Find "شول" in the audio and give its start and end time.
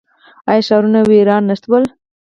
1.61-1.83